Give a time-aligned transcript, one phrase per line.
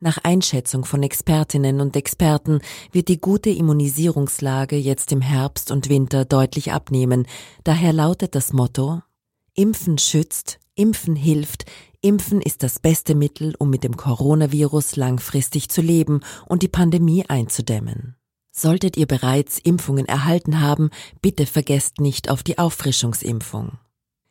[0.00, 2.60] Nach Einschätzung von Expertinnen und Experten
[2.90, 7.26] wird die gute Immunisierungslage jetzt im Herbst und Winter deutlich abnehmen.
[7.64, 9.02] Daher lautet das Motto
[9.54, 11.66] Impfen schützt, Impfen hilft,
[12.00, 17.26] Impfen ist das beste Mittel, um mit dem Coronavirus langfristig zu leben und die Pandemie
[17.28, 18.16] einzudämmen.
[18.52, 20.88] Solltet ihr bereits Impfungen erhalten haben,
[21.20, 23.78] bitte vergesst nicht auf die Auffrischungsimpfung.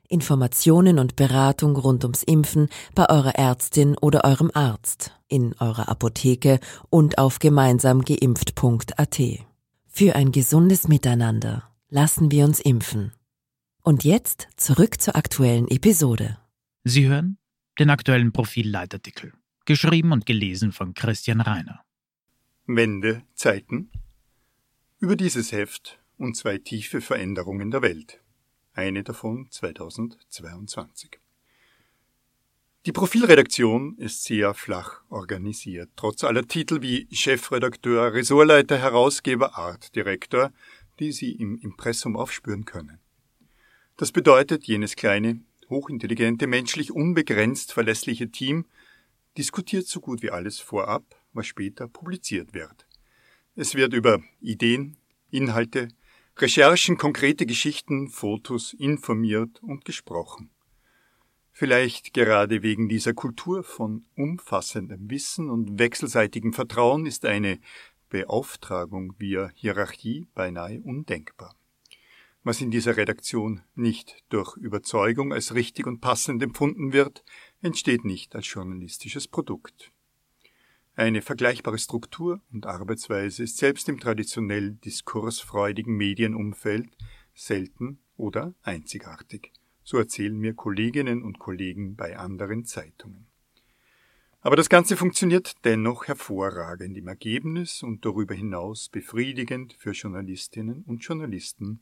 [0.09, 6.59] Informationen und Beratung rund ums Impfen bei eurer Ärztin oder eurem Arzt, in eurer Apotheke
[6.89, 9.19] und auf gemeinsamgeimpft.at.
[9.87, 13.13] Für ein gesundes Miteinander lassen wir uns impfen.
[13.83, 16.37] Und jetzt zurück zur aktuellen Episode.
[16.83, 17.37] Sie hören
[17.77, 19.33] den aktuellen Profilleitartikel,
[19.65, 21.81] geschrieben und gelesen von Christian Reiner.
[22.65, 23.91] Wende Zeiten
[24.99, 28.21] über dieses Heft und zwei tiefe Veränderungen der Welt.
[28.73, 31.19] Eine davon 2022.
[32.85, 40.51] Die Profilredaktion ist sehr flach organisiert, trotz aller Titel wie Chefredakteur, Ressortleiter, Herausgeber, Artdirektor,
[40.99, 42.99] die Sie im Impressum aufspüren können.
[43.97, 48.65] Das bedeutet, jenes kleine, hochintelligente, menschlich unbegrenzt verlässliche Team
[49.37, 51.03] diskutiert so gut wie alles vorab,
[51.33, 52.87] was später publiziert wird.
[53.55, 54.97] Es wird über Ideen,
[55.29, 55.89] Inhalte,
[56.39, 60.49] Recherchen, konkrete Geschichten, Fotos informiert und gesprochen.
[61.51, 67.59] Vielleicht gerade wegen dieser Kultur von umfassendem Wissen und wechselseitigem Vertrauen ist eine
[68.09, 71.55] Beauftragung via Hierarchie beinahe undenkbar
[72.43, 77.23] was in dieser Redaktion nicht durch Überzeugung als richtig und passend empfunden wird,
[77.61, 79.91] entsteht nicht als journalistisches Produkt.
[80.99, 86.89] Eine vergleichbare Struktur und Arbeitsweise ist selbst im traditionell diskursfreudigen Medienumfeld
[87.33, 89.53] selten oder einzigartig.
[89.81, 93.27] So erzählen mir Kolleginnen und Kollegen bei anderen Zeitungen.
[94.41, 101.05] Aber das Ganze funktioniert dennoch hervorragend im Ergebnis und darüber hinaus befriedigend für Journalistinnen und
[101.05, 101.79] Journalisten,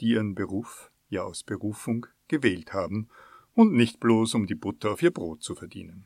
[0.00, 3.08] die ihren Beruf ja aus Berufung gewählt haben
[3.54, 6.04] und nicht bloß um die Butter auf ihr Brot zu verdienen.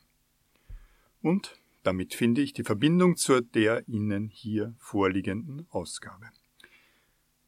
[1.20, 6.26] Und damit finde ich die Verbindung zur der Ihnen hier vorliegenden Ausgabe.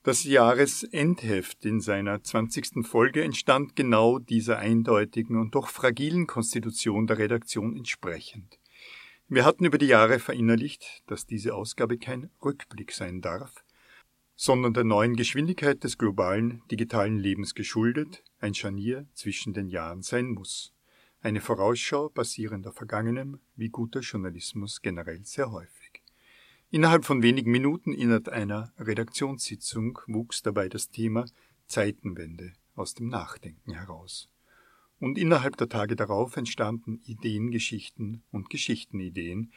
[0.02, 7.18] Das Jahresendheft in seiner zwanzigsten Folge entstand genau dieser eindeutigen und doch fragilen Konstitution der
[7.18, 8.60] Redaktion entsprechend.
[9.28, 13.64] Wir hatten über die Jahre verinnerlicht, dass diese Ausgabe kein Rückblick sein darf,
[14.36, 20.28] sondern der neuen Geschwindigkeit des globalen digitalen Lebens geschuldet ein Scharnier zwischen den Jahren sein
[20.28, 20.75] muss.
[21.26, 26.04] Eine Vorausschau basierend auf Vergangenem, wie guter Journalismus generell sehr häufig.
[26.70, 31.24] Innerhalb von wenigen Minuten innerhalb einer Redaktionssitzung wuchs dabei das Thema
[31.66, 34.28] Zeitenwende aus dem Nachdenken heraus.
[35.00, 39.50] Und innerhalb der Tage darauf entstanden Ideengeschichten und Geschichtenideen,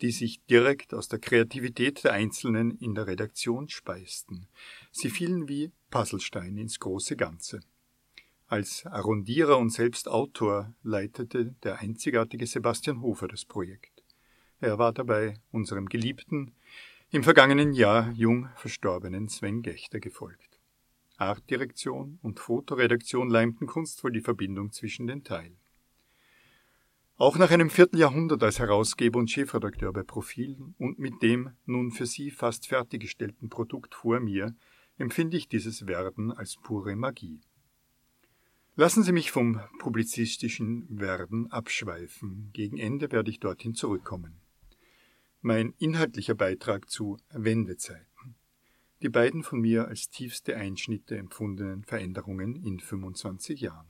[0.00, 4.46] die sich direkt aus der Kreativität der Einzelnen in der Redaktion speisten.
[4.90, 7.60] Sie fielen wie Puzzlesteine ins große Ganze.
[8.50, 14.02] Als Arrondierer und selbst Autor leitete der einzigartige Sebastian Hofer das Projekt.
[14.58, 16.50] Er war dabei unserem geliebten,
[17.12, 20.58] im vergangenen Jahr jung verstorbenen Sven Gechter gefolgt.
[21.16, 25.56] Artdirektion und Fotoredaktion leimten kunstvoll die Verbindung zwischen den Teilen.
[27.18, 32.06] Auch nach einem Vierteljahrhundert als Herausgeber und Chefredakteur bei Profilen und mit dem nun für
[32.06, 34.56] Sie fast fertiggestellten Produkt vor mir
[34.98, 37.38] empfinde ich dieses Werden als pure Magie.
[38.80, 42.48] Lassen Sie mich vom publizistischen Werden abschweifen.
[42.54, 44.40] Gegen Ende werde ich dorthin zurückkommen.
[45.42, 48.36] Mein inhaltlicher Beitrag zu Wendezeiten.
[49.02, 53.86] Die beiden von mir als tiefste Einschnitte empfundenen Veränderungen in 25 Jahren.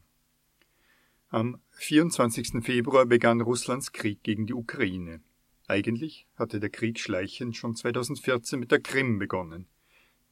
[1.28, 2.54] Am 24.
[2.60, 5.20] Februar begann Russlands Krieg gegen die Ukraine.
[5.68, 9.68] Eigentlich hatte der Krieg schleichend schon 2014 mit der Krim begonnen.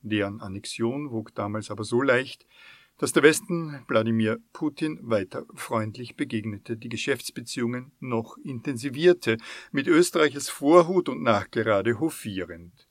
[0.03, 2.45] Deren Annexion wog damals aber so leicht,
[2.99, 9.39] dass der Westen Wladimir Putin weiter freundlich begegnete, die Geschäftsbeziehungen noch intensivierte,
[9.73, 12.89] mit Österreich Vorhut und nachgerade hofierend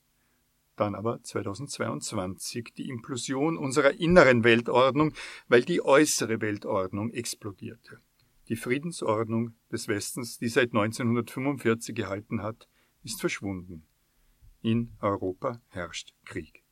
[0.78, 5.14] dann aber 2022 die Implosion unserer inneren Weltordnung,
[5.48, 8.00] weil die äußere Weltordnung explodierte.
[8.48, 12.70] Die Friedensordnung des Westens, die seit 1945 gehalten hat,
[13.04, 13.86] ist verschwunden.
[14.62, 16.64] In Europa herrscht Krieg.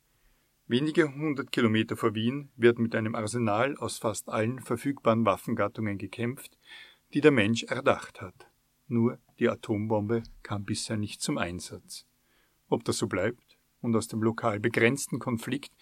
[0.68, 6.58] Wenige hundert Kilometer vor Wien wird mit einem Arsenal aus fast allen verfügbaren Waffengattungen gekämpft,
[7.14, 8.50] die der Mensch erdacht hat.
[8.88, 12.04] Nur die Atombombe kam bisher nicht zum Einsatz.
[12.68, 15.72] Ob das so bleibt und aus dem lokal begrenzten Konflikt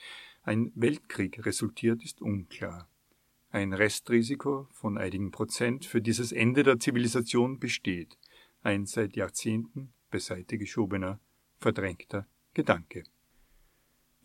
[0.42, 2.86] ein Weltkrieg resultiert, ist unklar.
[3.48, 8.18] Ein Restrisiko von einigen Prozent für dieses Ende der Zivilisation besteht,
[8.62, 11.20] ein seit Jahrzehnten beiseite geschobener,
[11.58, 13.04] verdrängter Gedanke.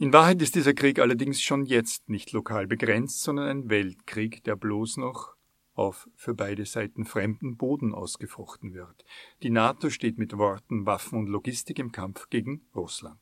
[0.01, 4.55] In Wahrheit ist dieser Krieg allerdings schon jetzt nicht lokal begrenzt, sondern ein Weltkrieg, der
[4.55, 5.35] bloß noch
[5.73, 9.03] auf für beide Seiten fremden Boden ausgefochten wird.
[9.43, 13.19] Die NATO steht mit Worten, Waffen und Logistik im Kampf gegen Russland.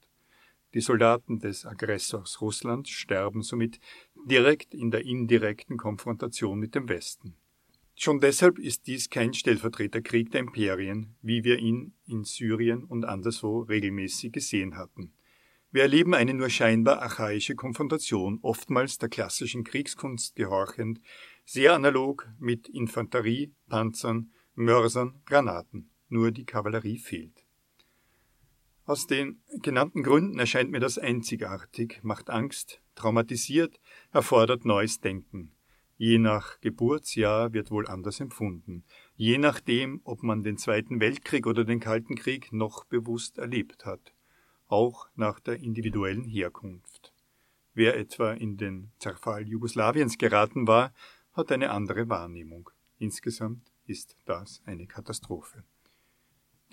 [0.75, 3.80] Die Soldaten des Aggressors Russland sterben somit
[4.30, 7.33] direkt in der indirekten Konfrontation mit dem Westen.
[7.95, 13.62] Schon deshalb ist dies kein Stellvertreterkrieg der Imperien, wie wir ihn in Syrien und anderswo
[13.62, 15.17] regelmäßig gesehen hatten.
[15.72, 21.02] Wir erleben eine nur scheinbar archaische Konfrontation, oftmals der klassischen Kriegskunst gehorchend,
[21.46, 25.90] sehr analog mit Infanterie, Panzern, Mörsern, Granaten.
[26.10, 27.46] Nur die Kavallerie fehlt.
[28.86, 33.81] Aus den genannten Gründen erscheint mir das einzigartig, macht Angst, traumatisiert,
[34.14, 35.52] erfordert neues Denken.
[35.98, 38.86] Je nach Geburtsjahr wird wohl anders empfunden,
[39.16, 44.14] je nachdem, ob man den Zweiten Weltkrieg oder den Kalten Krieg noch bewusst erlebt hat,
[44.68, 47.14] auch nach der individuellen Herkunft.
[47.74, 50.94] Wer etwa in den Zerfall Jugoslawiens geraten war,
[51.34, 52.69] hat eine andere Wahrnehmung.
[52.98, 55.64] Insgesamt ist das eine Katastrophe.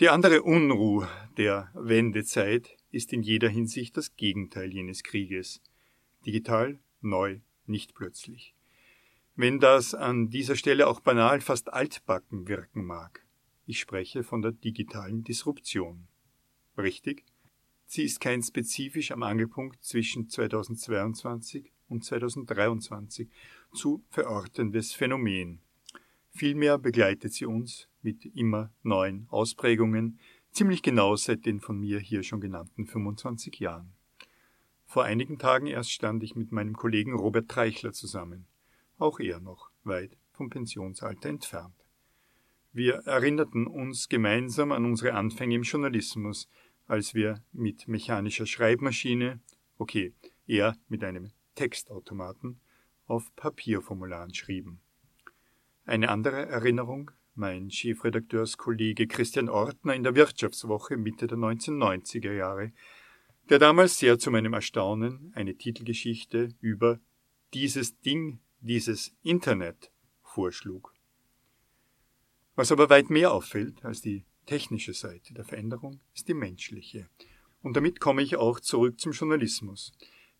[0.00, 5.61] Die andere Unruhe der Wendezeit ist in jeder Hinsicht das Gegenteil jenes Krieges.
[6.26, 8.55] Digital, neu, nicht plötzlich.
[9.37, 13.25] Wenn das an dieser Stelle auch banal fast altbacken wirken mag.
[13.67, 16.08] Ich spreche von der digitalen Disruption.
[16.76, 17.25] Richtig?
[17.94, 23.31] Sie ist kein spezifisch am Angelpunkt zwischen 2022 und 2023
[23.73, 25.61] zu verortendes Phänomen.
[26.31, 30.19] Vielmehr begleitet sie uns mit immer neuen Ausprägungen,
[30.50, 33.93] ziemlich genau seit den von mir hier schon genannten 25 Jahren.
[34.87, 38.49] Vor einigen Tagen erst stand ich mit meinem Kollegen Robert Treichler zusammen,
[38.99, 41.76] auch er noch weit vom Pensionsalter entfernt.
[42.73, 46.49] Wir erinnerten uns gemeinsam an unsere Anfänge im Journalismus,
[46.86, 49.40] als wir mit mechanischer Schreibmaschine,
[49.78, 50.12] okay,
[50.46, 52.60] er mit einem Textautomaten,
[53.06, 54.81] auf Papierformularen schrieben.
[55.84, 62.72] Eine andere Erinnerung, mein Chefredakteurskollege Christian Ortner in der Wirtschaftswoche Mitte der 1990er Jahre,
[63.50, 67.00] der damals sehr zu meinem Erstaunen eine Titelgeschichte über
[67.52, 69.90] dieses Ding, dieses Internet
[70.22, 70.94] vorschlug.
[72.54, 77.08] Was aber weit mehr auffällt als die technische Seite der Veränderung, ist die menschliche.
[77.62, 79.93] Und damit komme ich auch zurück zum Journalismus.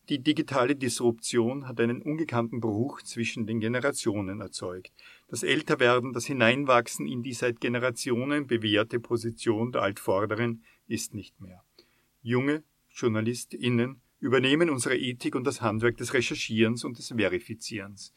[0.09, 4.91] Die digitale Disruption hat einen ungekannten Bruch zwischen den Generationen erzeugt.
[5.27, 11.63] Das Älterwerden, das Hineinwachsen in die seit Generationen bewährte Position der Altvorderen ist nicht mehr.
[12.21, 18.13] Junge JournalistInnen übernehmen unsere Ethik und das Handwerk des Recherchierens und des Verifizierens.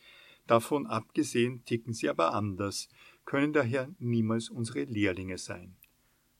[0.46, 2.88] Davon abgesehen ticken sie aber anders,
[3.24, 5.76] können daher niemals unsere Lehrlinge sein.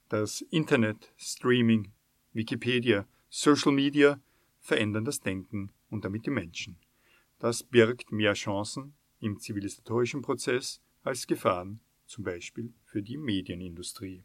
[0.09, 1.93] Das Internet, Streaming,
[2.33, 4.19] Wikipedia, Social Media
[4.59, 6.79] verändern das Denken und damit die Menschen.
[7.39, 14.25] Das birgt mehr Chancen im zivilisatorischen Prozess als Gefahren, zum Beispiel für die Medienindustrie.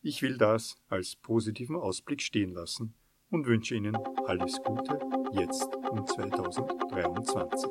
[0.00, 2.94] Ich will das als positiven Ausblick stehen lassen
[3.28, 4.98] und wünsche Ihnen alles Gute
[5.32, 7.70] jetzt in 2023.